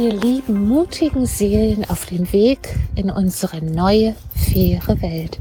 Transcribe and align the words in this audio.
ihr 0.00 0.14
lieben, 0.14 0.66
mutigen 0.66 1.26
Seelen 1.26 1.84
auf 1.90 2.06
den 2.06 2.32
Weg 2.32 2.74
in 2.94 3.10
unsere 3.10 3.62
neue, 3.62 4.14
faire 4.34 5.02
Welt. 5.02 5.38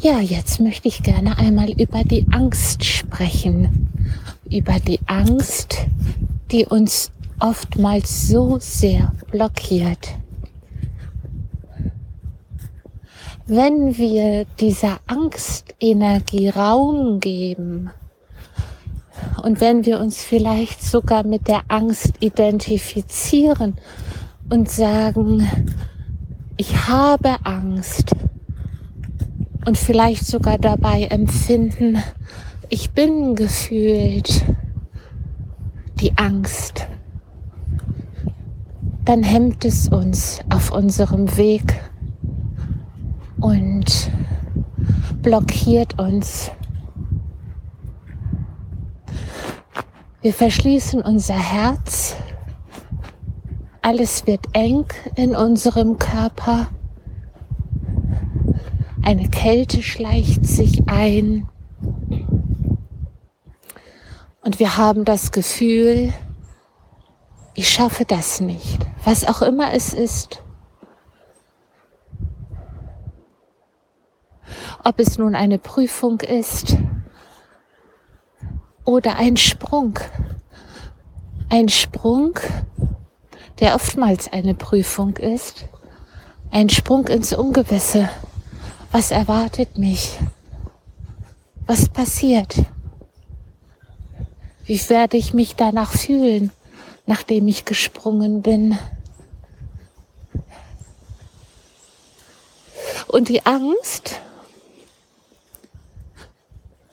Ja, 0.00 0.18
jetzt 0.18 0.60
möchte 0.60 0.88
ich 0.88 1.02
gerne 1.02 1.38
einmal 1.38 1.70
über 1.70 2.02
die 2.02 2.26
Angst 2.32 2.84
sprechen. 2.84 3.88
Über 4.50 4.80
die 4.80 4.98
Angst, 5.06 5.86
die 6.50 6.66
uns 6.66 7.12
oftmals 7.38 8.26
so 8.26 8.58
sehr 8.58 9.12
blockiert. 9.30 10.08
Wenn 13.46 13.96
wir 13.98 14.46
dieser 14.58 14.98
Angstenergie 15.06 16.48
Raum 16.48 17.20
geben, 17.20 17.90
und 19.42 19.60
wenn 19.60 19.84
wir 19.86 20.00
uns 20.00 20.22
vielleicht 20.22 20.82
sogar 20.82 21.24
mit 21.24 21.48
der 21.48 21.62
Angst 21.68 22.14
identifizieren 22.20 23.76
und 24.48 24.70
sagen, 24.70 25.48
ich 26.56 26.88
habe 26.88 27.36
Angst 27.44 28.14
und 29.66 29.78
vielleicht 29.78 30.26
sogar 30.26 30.58
dabei 30.58 31.04
empfinden, 31.04 32.02
ich 32.68 32.90
bin 32.90 33.34
gefühlt 33.34 34.44
die 36.00 36.16
Angst, 36.16 36.86
dann 39.04 39.22
hemmt 39.22 39.64
es 39.64 39.88
uns 39.88 40.40
auf 40.50 40.70
unserem 40.72 41.36
Weg 41.36 41.80
und 43.40 44.10
blockiert 45.22 45.98
uns 45.98 46.50
Wir 50.22 50.34
verschließen 50.34 51.00
unser 51.00 51.38
Herz. 51.38 52.14
Alles 53.80 54.26
wird 54.26 54.44
eng 54.52 54.84
in 55.16 55.34
unserem 55.34 55.98
Körper. 55.98 56.68
Eine 59.02 59.30
Kälte 59.30 59.82
schleicht 59.82 60.44
sich 60.44 60.86
ein. 60.88 61.48
Und 64.42 64.58
wir 64.58 64.76
haben 64.76 65.06
das 65.06 65.32
Gefühl, 65.32 66.12
ich 67.54 67.70
schaffe 67.70 68.04
das 68.04 68.42
nicht, 68.42 68.86
was 69.04 69.26
auch 69.26 69.40
immer 69.40 69.72
es 69.72 69.94
ist. 69.94 70.42
Ob 74.84 75.00
es 75.00 75.16
nun 75.16 75.34
eine 75.34 75.58
Prüfung 75.58 76.20
ist, 76.20 76.76
oder 78.90 79.16
ein 79.16 79.36
Sprung. 79.36 79.98
Ein 81.48 81.68
Sprung, 81.68 82.38
der 83.60 83.76
oftmals 83.76 84.32
eine 84.32 84.54
Prüfung 84.54 85.16
ist. 85.16 85.66
Ein 86.50 86.68
Sprung 86.68 87.06
ins 87.06 87.32
Ungewisse. 87.32 88.10
Was 88.90 89.12
erwartet 89.12 89.78
mich? 89.78 90.18
Was 91.66 91.88
passiert? 91.88 92.56
Wie 94.64 94.88
werde 94.88 95.16
ich 95.16 95.34
mich 95.34 95.54
danach 95.54 95.92
fühlen, 95.92 96.50
nachdem 97.06 97.46
ich 97.46 97.64
gesprungen 97.64 98.42
bin? 98.42 98.76
Und 103.06 103.28
die 103.28 103.46
Angst, 103.46 104.20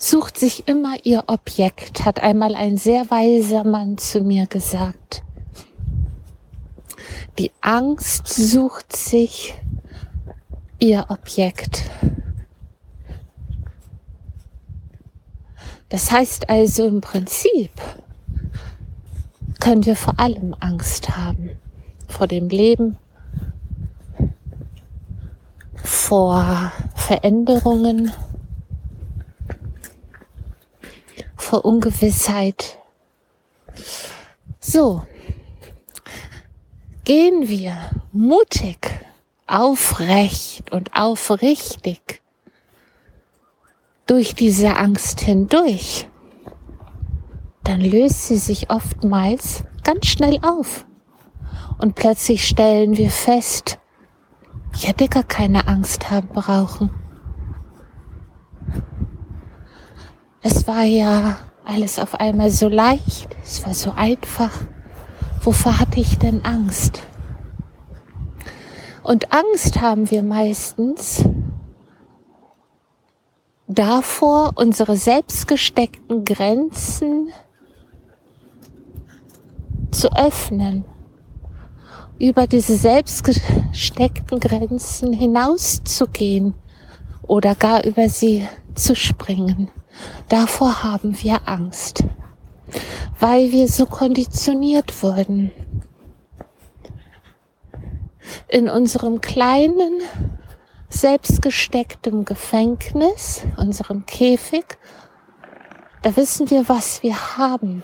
sucht 0.10 0.38
sich 0.38 0.68
immer 0.68 0.96
ihr 1.04 1.26
Objekt, 1.28 2.06
hat 2.06 2.22
einmal 2.22 2.56
ein 2.56 2.78
sehr 2.78 3.10
weiser 3.10 3.64
Mann 3.64 3.98
zu 3.98 4.22
mir 4.22 4.48
gesagt. 4.48 5.24
Die 7.38 7.52
Angst 7.62 8.28
sucht 8.28 8.96
sich 8.96 9.54
ihr 10.80 11.06
Objekt. 11.10 11.84
Das 15.90 16.12
heißt 16.12 16.50
also 16.50 16.88
im 16.88 17.02
Prinzip 17.02 17.72
können 19.60 19.86
wir 19.86 19.96
vor 19.96 20.20
allem 20.20 20.56
Angst 20.60 21.18
haben. 21.18 21.52
Vor 22.08 22.28
dem 22.28 22.48
Leben, 22.48 22.98
vor 25.84 26.72
Veränderungen, 26.96 28.12
vor 31.48 31.64
Ungewissheit. 31.64 32.78
So, 34.60 35.04
gehen 37.06 37.48
wir 37.48 37.90
mutig, 38.12 38.90
aufrecht 39.48 40.74
und 40.74 40.94
aufrichtig 40.94 42.22
durch 44.08 44.36
diese 44.36 44.76
Angst 44.76 45.22
hindurch, 45.22 46.10
dann 47.64 47.80
löst 47.80 48.28
sie 48.28 48.38
sich 48.38 48.70
oftmals 48.70 49.64
ganz 49.84 50.08
schnell 50.08 50.40
auf. 50.42 50.86
Und 51.78 51.96
plötzlich 51.96 52.46
stellen 52.46 52.98
wir 52.98 53.10
fest, 53.10 53.80
ich 54.74 54.86
hätte 54.86 55.08
gar 55.08 55.24
keine 55.24 55.70
Angst 55.70 56.12
haben 56.12 56.28
brauchen. 56.28 57.07
Es 60.50 60.66
war 60.66 60.84
ja 60.84 61.40
alles 61.66 62.00
auf 62.00 62.16
einmal 62.22 62.50
so 62.52 62.70
leicht, 62.70 63.28
es 63.44 63.66
war 63.66 63.74
so 63.74 63.92
einfach. 63.92 64.52
Wovor 65.42 65.78
hatte 65.78 66.00
ich 66.00 66.20
denn 66.20 66.46
Angst? 66.46 67.04
Und 69.04 69.34
Angst 69.34 69.82
haben 69.82 70.10
wir 70.10 70.24
meistens 70.24 71.26
davor, 73.68 74.54
unsere 74.56 74.96
selbstgesteckten 74.96 76.24
Grenzen 76.24 77.34
zu 79.92 80.10
öffnen, 80.16 80.86
über 82.20 82.48
diese 82.48 82.78
selbstgesteckten 82.78 84.40
Grenzen 84.40 85.12
hinauszugehen 85.12 86.54
oder 87.24 87.54
gar 87.54 87.84
über 87.84 88.08
sie 88.08 88.48
zu 88.76 88.96
springen. 88.96 89.70
Davor 90.30 90.84
haben 90.84 91.22
wir 91.22 91.48
Angst, 91.48 92.04
weil 93.20 93.52
wir 93.52 93.68
so 93.68 93.86
konditioniert 93.86 95.04
wurden. 95.04 95.52
In 98.50 98.70
unserem 98.70 99.22
kleinen, 99.22 100.02
selbstgesteckten 100.90 102.26
Gefängnis, 102.26 103.44
unserem 103.58 104.06
Käfig, 104.06 104.78
da 106.02 106.16
wissen 106.16 106.50
wir, 106.50 106.70
was 106.70 107.04
wir 107.04 107.38
haben. 107.38 107.84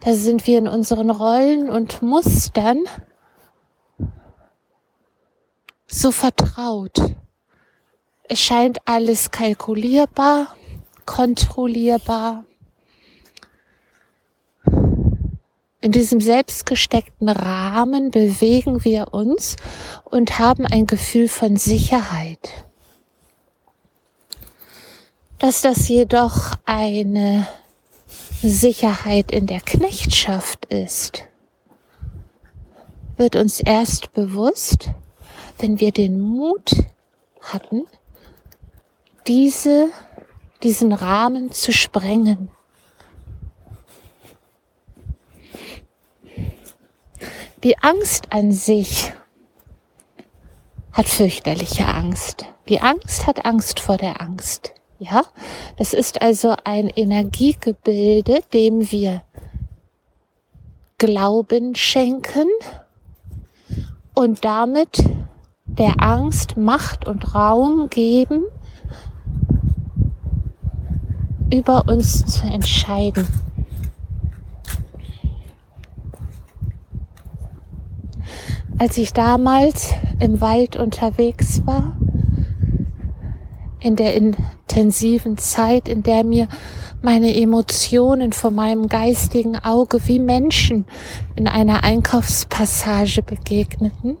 Da 0.00 0.14
sind 0.14 0.46
wir 0.46 0.58
in 0.58 0.68
unseren 0.68 1.10
Rollen 1.10 1.70
und 1.70 2.02
Mustern 2.02 2.84
so 5.86 6.10
vertraut. 6.10 7.14
Es 8.28 8.40
scheint 8.40 8.78
alles 8.84 9.30
kalkulierbar, 9.30 10.54
kontrollierbar. 11.04 12.44
In 15.80 15.90
diesem 15.90 16.20
selbstgesteckten 16.20 17.28
Rahmen 17.28 18.12
bewegen 18.12 18.84
wir 18.84 19.12
uns 19.12 19.56
und 20.04 20.38
haben 20.38 20.64
ein 20.64 20.86
Gefühl 20.86 21.28
von 21.28 21.56
Sicherheit. 21.56 22.66
Dass 25.38 25.60
das 25.60 25.88
jedoch 25.88 26.52
eine 26.64 27.48
Sicherheit 28.42 29.32
in 29.32 29.48
der 29.48 29.60
Knechtschaft 29.60 30.66
ist, 30.66 31.24
wird 33.16 33.34
uns 33.34 33.58
erst 33.58 34.12
bewusst, 34.12 34.90
wenn 35.58 35.80
wir 35.80 35.90
den 35.90 36.20
Mut 36.20 36.76
hatten, 37.40 37.86
diese, 39.26 39.90
diesen 40.62 40.92
Rahmen 40.92 41.52
zu 41.52 41.72
sprengen. 41.72 42.50
Die 47.62 47.78
Angst 47.78 48.32
an 48.32 48.50
sich 48.50 49.12
hat 50.92 51.08
fürchterliche 51.08 51.86
Angst. 51.86 52.44
Die 52.68 52.80
Angst 52.80 53.26
hat 53.26 53.44
Angst 53.44 53.80
vor 53.80 53.96
der 53.96 54.20
Angst. 54.20 54.74
Ja, 54.98 55.24
es 55.76 55.94
ist 55.94 56.22
also 56.22 56.54
ein 56.64 56.88
Energiegebilde, 56.88 58.40
dem 58.52 58.90
wir 58.90 59.22
Glauben 60.98 61.74
schenken 61.74 62.46
und 64.14 64.44
damit 64.44 65.02
der 65.64 66.00
Angst 66.00 66.56
Macht 66.56 67.06
und 67.06 67.34
Raum 67.34 67.88
geben, 67.90 68.44
über 71.52 71.86
uns 71.86 72.24
zu 72.26 72.46
entscheiden. 72.46 73.28
als 78.82 78.98
ich 78.98 79.12
damals 79.12 79.94
im 80.18 80.40
Wald 80.40 80.74
unterwegs 80.74 81.64
war, 81.66 81.96
in 83.78 83.94
der 83.94 84.16
intensiven 84.16 85.38
Zeit, 85.38 85.88
in 85.88 86.02
der 86.02 86.24
mir 86.24 86.48
meine 87.00 87.32
Emotionen 87.32 88.32
vor 88.32 88.50
meinem 88.50 88.88
geistigen 88.88 89.56
Auge 89.56 90.00
wie 90.08 90.18
Menschen 90.18 90.84
in 91.36 91.46
einer 91.46 91.84
Einkaufspassage 91.84 93.22
begegneten, 93.22 94.16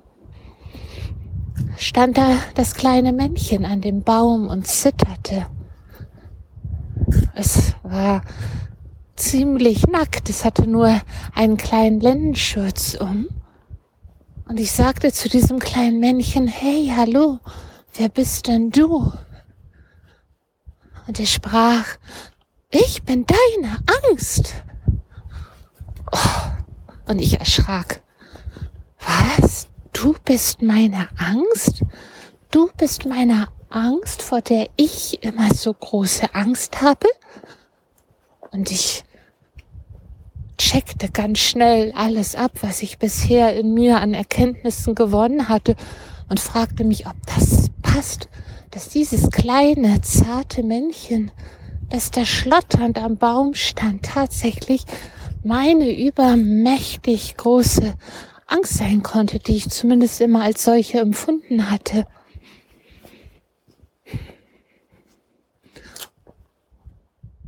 stand 1.76 2.16
da 2.16 2.36
das 2.54 2.76
kleine 2.76 3.12
Männchen 3.12 3.64
an 3.64 3.80
dem 3.80 4.04
Baum 4.04 4.46
und 4.46 4.68
zitterte. 4.68 5.46
Es 7.34 7.74
war 7.82 8.22
ziemlich 9.16 9.86
nackt, 9.86 10.28
es 10.28 10.44
hatte 10.44 10.66
nur 10.66 11.00
einen 11.34 11.56
kleinen 11.56 12.00
Lendenschurz 12.00 12.94
um. 12.94 13.28
Und 14.48 14.60
ich 14.60 14.72
sagte 14.72 15.12
zu 15.12 15.28
diesem 15.28 15.58
kleinen 15.58 16.00
Männchen, 16.00 16.46
hey, 16.46 16.92
hallo, 16.94 17.38
wer 17.94 18.08
bist 18.08 18.48
denn 18.48 18.70
du? 18.70 19.12
Und 21.06 21.20
er 21.20 21.26
sprach, 21.26 21.86
ich 22.70 23.02
bin 23.02 23.26
deine 23.26 23.78
Angst. 24.08 24.54
Oh, 26.10 27.08
und 27.10 27.18
ich 27.18 27.38
erschrak. 27.38 28.02
Was? 29.38 29.68
Du 29.92 30.14
bist 30.24 30.62
meine 30.62 31.08
Angst? 31.18 31.82
Du 32.50 32.70
bist 32.76 33.06
meine 33.06 33.48
Angst, 33.74 34.22
vor 34.22 34.40
der 34.40 34.68
ich 34.76 35.22
immer 35.22 35.52
so 35.54 35.72
große 35.72 36.34
Angst 36.34 36.82
habe? 36.82 37.08
Und 38.50 38.70
ich 38.70 39.04
checkte 40.58 41.10
ganz 41.10 41.38
schnell 41.38 41.92
alles 41.96 42.36
ab, 42.36 42.52
was 42.60 42.82
ich 42.82 42.98
bisher 42.98 43.56
in 43.56 43.74
mir 43.74 44.00
an 44.00 44.14
Erkenntnissen 44.14 44.94
gewonnen 44.94 45.48
hatte 45.48 45.76
und 46.28 46.40
fragte 46.40 46.84
mich, 46.84 47.06
ob 47.06 47.16
das 47.26 47.70
passt, 47.82 48.28
dass 48.70 48.88
dieses 48.88 49.30
kleine, 49.30 50.00
zarte 50.02 50.62
Männchen, 50.62 51.30
das 51.90 52.10
da 52.10 52.24
schlotternd 52.24 52.98
am 52.98 53.16
Baum 53.16 53.54
stand, 53.54 54.04
tatsächlich 54.04 54.84
meine 55.42 55.90
übermächtig 55.90 57.36
große 57.36 57.94
Angst 58.46 58.74
sein 58.74 59.02
konnte, 59.02 59.38
die 59.38 59.56
ich 59.56 59.70
zumindest 59.70 60.20
immer 60.20 60.42
als 60.42 60.64
solche 60.64 61.00
empfunden 61.00 61.70
hatte. 61.70 62.06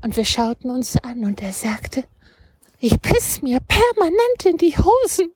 Und 0.04 0.18
wir 0.18 0.26
schauten 0.26 0.70
uns 0.70 0.98
an 0.98 1.24
und 1.24 1.40
er 1.40 1.54
sagte, 1.54 2.04
ich 2.78 3.00
piss 3.00 3.40
mir 3.40 3.58
permanent 3.60 4.44
in 4.44 4.58
die 4.58 4.76
Hosen. 4.76 5.32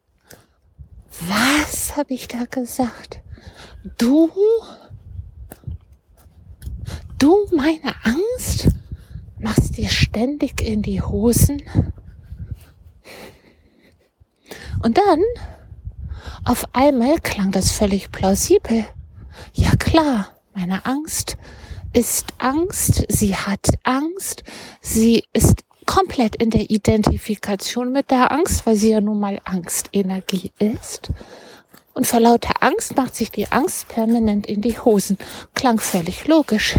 Was 1.22 1.96
habe 1.96 2.12
ich 2.12 2.28
da 2.28 2.44
gesagt? 2.44 3.20
Du? 3.96 4.30
Du 7.18 7.46
meine 7.50 7.94
Angst? 8.04 8.68
Machst 9.38 9.78
dir 9.78 9.88
ständig 9.88 10.60
in 10.60 10.82
die 10.82 11.00
Hosen? 11.00 11.62
Und 14.82 14.98
dann 14.98 15.22
auf 16.44 16.66
einmal 16.74 17.20
klang 17.20 17.52
das 17.52 17.72
völlig 17.72 18.12
plausibel. 18.12 18.84
Ja 19.54 19.74
klar, 19.76 20.28
meine 20.52 20.84
Angst 20.84 21.38
ist 21.98 22.26
Angst, 22.38 23.06
sie 23.08 23.34
hat 23.34 23.70
Angst, 23.82 24.44
sie 24.80 25.24
ist 25.32 25.64
komplett 25.84 26.36
in 26.36 26.50
der 26.50 26.70
Identifikation 26.70 27.90
mit 27.90 28.12
der 28.12 28.30
Angst, 28.30 28.66
weil 28.66 28.76
sie 28.76 28.90
ja 28.90 29.00
nun 29.00 29.18
mal 29.18 29.40
Angstenergie 29.42 30.52
ist. 30.60 31.10
Und 31.94 32.06
vor 32.06 32.20
lauter 32.20 32.62
Angst 32.62 32.94
macht 32.96 33.16
sich 33.16 33.32
die 33.32 33.50
Angst 33.50 33.88
permanent 33.88 34.46
in 34.46 34.60
die 34.60 34.78
Hosen. 34.78 35.18
Klang 35.54 35.80
völlig 35.80 36.28
logisch. 36.28 36.76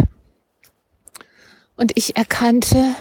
Und 1.75 1.92
ich 1.98 2.15
erkannte, 2.15 2.95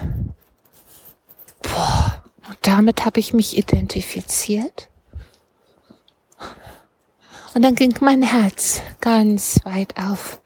boah, 1.63 2.25
und 2.49 2.59
damit 2.63 3.05
habe 3.05 3.21
ich 3.21 3.33
mich 3.33 3.57
identifiziert. 3.57 4.89
Und 7.55 7.63
dann 7.63 7.77
ging 7.77 7.95
mein 8.01 8.23
Herz 8.23 8.83
ganz 9.01 9.61
weit 9.65 9.97
auf. 9.97 10.41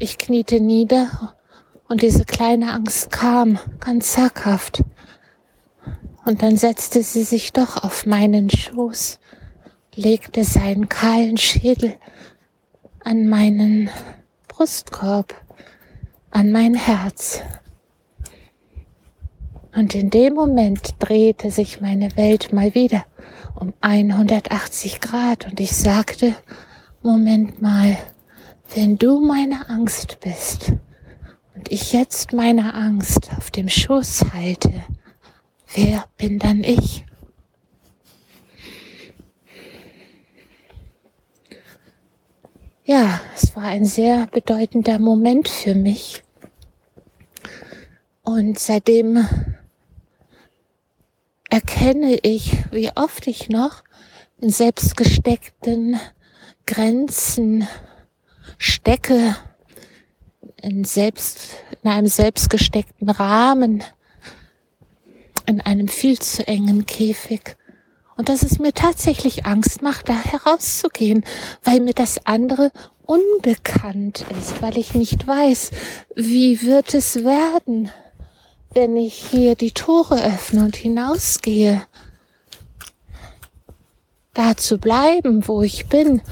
Ich 0.00 0.16
kniete 0.16 0.60
nieder 0.60 1.34
und 1.88 2.02
diese 2.02 2.24
kleine 2.24 2.72
Angst 2.72 3.10
kam 3.10 3.58
ganz 3.80 4.12
zaghaft. 4.12 4.84
Und 6.24 6.40
dann 6.40 6.56
setzte 6.56 7.02
sie 7.02 7.24
sich 7.24 7.52
doch 7.52 7.82
auf 7.82 8.06
meinen 8.06 8.48
Schoß, 8.48 9.18
legte 9.96 10.44
seinen 10.44 10.88
kahlen 10.88 11.36
Schädel 11.36 11.96
an 13.02 13.26
meinen 13.26 13.90
Brustkorb, 14.46 15.34
an 16.30 16.52
mein 16.52 16.76
Herz. 16.76 17.42
Und 19.74 19.96
in 19.96 20.10
dem 20.10 20.34
Moment 20.34 20.94
drehte 21.00 21.50
sich 21.50 21.80
meine 21.80 22.16
Welt 22.16 22.52
mal 22.52 22.72
wieder 22.76 23.04
um 23.56 23.74
180 23.80 25.00
Grad 25.00 25.46
und 25.46 25.58
ich 25.58 25.72
sagte, 25.76 26.36
Moment 27.02 27.60
mal, 27.60 27.98
wenn 28.74 28.98
du 28.98 29.20
meine 29.20 29.68
Angst 29.68 30.20
bist 30.20 30.72
und 31.54 31.70
ich 31.70 31.92
jetzt 31.92 32.32
meine 32.32 32.74
Angst 32.74 33.30
auf 33.36 33.50
dem 33.50 33.68
Schoß 33.68 34.32
halte, 34.32 34.84
wer 35.74 36.06
bin 36.16 36.38
dann 36.38 36.62
ich? 36.64 37.04
Ja, 42.84 43.20
es 43.34 43.54
war 43.54 43.64
ein 43.64 43.84
sehr 43.84 44.26
bedeutender 44.28 44.98
Moment 44.98 45.48
für 45.48 45.74
mich. 45.74 46.22
Und 48.22 48.58
seitdem 48.58 49.26
erkenne 51.50 52.18
ich, 52.22 52.56
wie 52.70 52.90
oft 52.94 53.26
ich 53.26 53.48
noch 53.48 53.82
in 54.40 54.50
selbstgesteckten 54.50 56.00
Grenzen 56.66 57.66
stecke, 58.58 59.36
in 60.60 60.84
selbst, 60.84 61.38
in 61.82 61.90
einem 61.90 62.08
selbstgesteckten 62.08 63.08
Rahmen, 63.08 63.82
in 65.46 65.60
einem 65.60 65.88
viel 65.88 66.18
zu 66.18 66.46
engen 66.46 66.84
Käfig. 66.84 67.56
Und 68.16 68.28
dass 68.28 68.42
es 68.42 68.58
mir 68.58 68.72
tatsächlich 68.72 69.46
Angst 69.46 69.80
macht, 69.80 70.08
da 70.08 70.14
herauszugehen, 70.14 71.24
weil 71.62 71.80
mir 71.80 71.94
das 71.94 72.26
andere 72.26 72.72
unbekannt 73.06 74.26
ist, 74.38 74.60
weil 74.60 74.76
ich 74.76 74.94
nicht 74.94 75.26
weiß, 75.26 75.70
wie 76.16 76.62
wird 76.62 76.92
es 76.94 77.24
werden 77.24 77.90
wenn 78.74 78.96
ich 78.96 79.14
hier 79.14 79.54
die 79.54 79.72
Tore 79.72 80.22
öffne 80.22 80.64
und 80.64 80.76
hinausgehe, 80.76 81.82
da 84.34 84.56
zu 84.56 84.78
bleiben, 84.78 85.48
wo 85.48 85.62
ich 85.62 85.88
bin, 85.88 86.22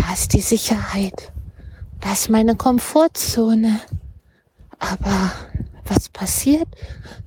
da 0.00 0.12
ist 0.12 0.32
die 0.32 0.40
Sicherheit, 0.40 1.32
da 2.00 2.12
ist 2.12 2.30
meine 2.30 2.54
Komfortzone. 2.54 3.80
Aber 4.78 5.32
was 5.84 6.08
passiert, 6.08 6.68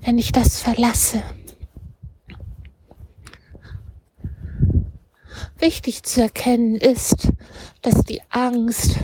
wenn 0.01 0.17
ich 0.17 0.31
das 0.31 0.61
verlasse? 0.61 1.21
Wichtig 5.57 6.03
zu 6.03 6.21
erkennen 6.21 6.75
ist, 6.75 7.27
dass 7.81 8.03
die 8.03 8.21
Angst 8.29 8.97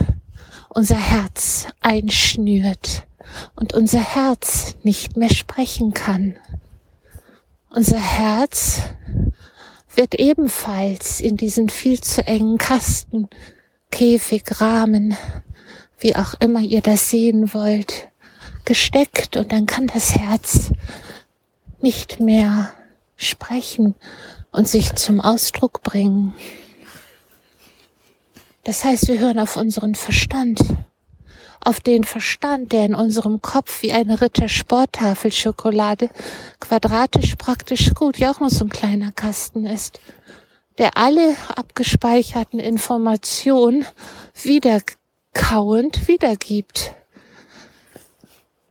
unser 0.70 0.96
Herz 0.98 1.66
einschnürt 1.80 3.06
und 3.54 3.74
unser 3.74 4.00
Herz 4.00 4.76
nicht 4.82 5.16
mehr 5.16 5.30
sprechen 5.30 5.92
kann. 5.92 6.36
Unser 7.70 8.00
Herz 8.00 8.80
wird 9.94 10.14
ebenfalls 10.14 11.20
in 11.20 11.36
diesen 11.36 11.68
viel 11.68 12.00
zu 12.00 12.26
engen 12.26 12.56
Kasten, 12.56 13.28
Käfig, 13.90 14.60
Rahmen, 14.60 15.16
wie 15.98 16.16
auch 16.16 16.34
immer 16.40 16.60
ihr 16.60 16.80
das 16.80 17.10
sehen 17.10 17.52
wollt, 17.54 18.08
gesteckt 18.64 19.36
und 19.36 19.52
dann 19.52 19.66
kann 19.66 19.86
das 19.86 20.16
Herz 20.16 20.70
nicht 21.80 22.20
mehr 22.20 22.72
sprechen 23.16 23.94
und 24.52 24.68
sich 24.68 24.94
zum 24.94 25.20
Ausdruck 25.20 25.82
bringen. 25.82 26.34
Das 28.64 28.84
heißt, 28.84 29.08
wir 29.08 29.18
hören 29.18 29.38
auf 29.38 29.56
unseren 29.56 29.94
Verstand 29.94 30.60
auf 31.60 31.80
den 31.80 32.04
Verstand, 32.04 32.72
der 32.72 32.86
in 32.86 32.94
unserem 32.94 33.42
Kopf 33.42 33.82
wie 33.82 33.92
eine 33.92 34.20
Ritter-Sporttafel 34.20 35.32
Schokolade 35.32 36.08
quadratisch 36.60 37.36
praktisch 37.36 37.92
gut, 37.94 38.18
ja 38.18 38.30
auch 38.30 38.40
nur 38.40 38.50
so 38.50 38.64
ein 38.64 38.70
kleiner 38.70 39.12
Kasten 39.12 39.66
ist, 39.66 40.00
der 40.78 40.96
alle 40.96 41.36
abgespeicherten 41.54 42.60
Informationen 42.60 43.84
wiederkauend 44.42 46.06
wiedergibt. 46.08 46.94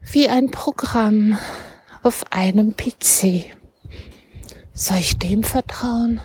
Wie 0.02 0.30
ein 0.30 0.52
Programm 0.52 1.38
auf 2.02 2.32
einem 2.32 2.76
PC. 2.76 3.46
Soll 4.74 4.98
ich 5.00 5.18
dem 5.18 5.44
vertrauen? 5.44 6.22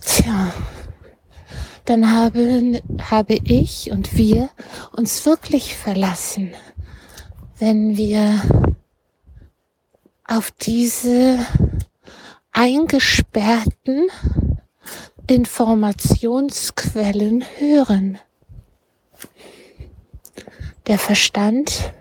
Tja, 0.00 0.52
dann 1.86 2.12
habe, 2.12 2.82
habe 3.10 3.34
ich 3.44 3.90
und 3.90 4.16
wir 4.16 4.50
uns 4.92 5.24
wirklich 5.24 5.76
verlassen, 5.76 6.52
wenn 7.58 7.96
wir 7.96 8.42
auf 10.26 10.50
diese 10.50 11.38
eingesperrten 12.54 14.08
Informationsquellen 15.26 17.44
hören. 17.58 18.18
Der 20.86 20.98
Verstand, 20.98 21.92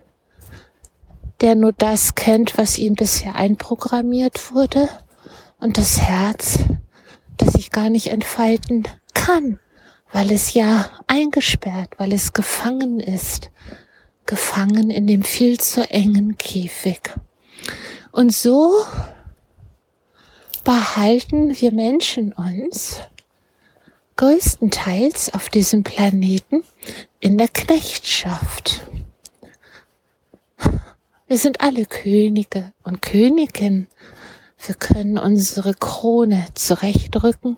der 1.42 1.56
nur 1.56 1.74
das 1.74 2.16
kennt, 2.16 2.58
was 2.58 2.78
ihm 2.78 2.96
bisher 2.96 3.36
einprogrammiert 3.36 4.54
wurde, 4.54 4.88
und 5.60 5.78
das 5.78 6.02
Herz, 6.02 6.60
das 7.38 7.54
sich 7.54 7.72
gar 7.72 7.90
nicht 7.90 8.08
entfalten 8.08 8.84
kann, 9.14 9.60
weil 10.12 10.32
es 10.32 10.54
ja 10.54 10.90
eingesperrt, 11.08 11.92
weil 11.98 12.12
es 12.12 12.34
gefangen 12.34 13.00
ist, 13.00 13.50
gefangen 14.26 14.90
in 14.90 15.08
dem 15.08 15.24
viel 15.24 15.58
zu 15.60 15.90
engen 15.90 16.38
Käfig. 16.38 17.14
Und 18.12 18.34
so 18.34 18.86
behalten 20.64 21.60
wir 21.60 21.72
Menschen 21.72 22.34
uns 22.34 23.02
größtenteils 24.16 25.34
auf 25.34 25.50
diesem 25.50 25.84
Planeten 25.84 26.64
in 27.20 27.38
der 27.38 27.48
Knechtschaft. 27.48 28.86
Wir 31.28 31.38
sind 31.38 31.62
alle 31.62 31.86
Könige 31.86 32.72
und 32.84 33.02
Königinnen. 33.02 33.88
Wir 34.66 34.76
können 34.76 35.18
unsere 35.18 35.74
Krone 35.74 36.46
zurechtrücken 36.54 37.58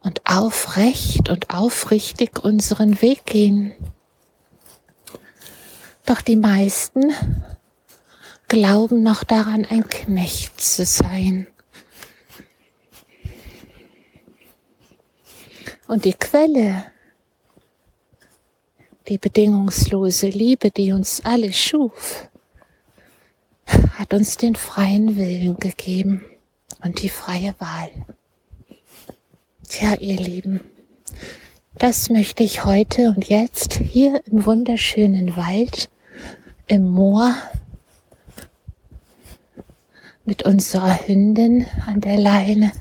und 0.00 0.20
aufrecht 0.26 1.28
und 1.28 1.50
aufrichtig 1.50 2.42
unseren 2.42 3.00
Weg 3.00 3.24
gehen. 3.24 3.72
Doch 6.04 6.22
die 6.22 6.36
meisten 6.36 7.12
glauben 8.48 9.02
noch 9.02 9.24
daran, 9.24 9.64
ein 9.64 9.88
Knecht 9.88 10.60
zu 10.60 10.84
sein. 10.84 11.46
Und 15.88 16.04
die 16.04 16.12
Quelle, 16.12 16.84
die 19.08 19.16
bedingungslose 19.16 20.28
Liebe, 20.28 20.70
die 20.70 20.92
uns 20.92 21.24
alle 21.24 21.50
schuf, 21.50 22.28
hat 23.94 24.12
uns 24.12 24.36
den 24.36 24.54
freien 24.54 25.16
Willen 25.16 25.56
gegeben 25.56 26.26
und 26.84 27.00
die 27.00 27.08
freie 27.08 27.54
Wahl. 27.58 27.90
Tja, 29.66 29.94
ihr 29.94 30.18
Lieben, 30.18 30.60
das 31.78 32.10
möchte 32.10 32.42
ich 32.42 32.66
heute 32.66 33.08
und 33.08 33.26
jetzt 33.30 33.72
hier 33.72 34.20
im 34.26 34.44
wunderschönen 34.44 35.36
Wald, 35.38 35.88
im 36.66 36.86
Moor, 36.86 37.34
mit 40.26 40.42
unserer 40.42 41.06
Hündin 41.06 41.66
an 41.86 42.02
der 42.02 42.18
Leine 42.18 42.72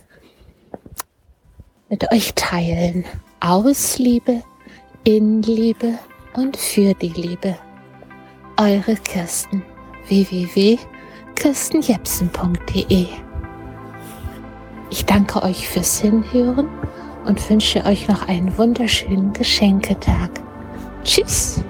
mit 1.89 2.12
euch 2.12 2.34
teilen. 2.36 3.06
Aus 3.39 3.98
Liebe, 3.98 4.44
in 5.03 5.41
Liebe 5.44 5.98
und 6.34 6.58
für 6.58 6.94
die 6.94 7.10
Liebe. 7.10 7.58
Eure 8.58 8.96
Kirsten. 8.96 9.63
www.kirstenjepsen.de 10.08 13.08
Ich 14.89 15.06
danke 15.06 15.44
euch 15.44 15.67
fürs 15.67 16.00
Hinhören 16.00 16.70
und 17.25 17.50
wünsche 17.50 17.84
euch 17.86 18.08
noch 18.08 18.25
einen 18.27 18.58
wunderschönen 18.58 19.34
Geschenketag. 19.34 20.32
Tschüss! 21.03 21.62